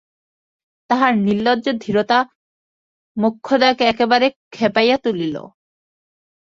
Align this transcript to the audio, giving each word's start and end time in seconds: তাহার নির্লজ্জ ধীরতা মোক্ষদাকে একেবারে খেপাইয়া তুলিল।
তাহার 0.89 1.13
নির্লজ্জ 1.17 1.65
ধীরতা 1.83 2.19
মোক্ষদাকে 3.17 3.83
একেবারে 3.87 4.27
খেপাইয়া 4.51 4.97
তুলিল। 5.03 5.35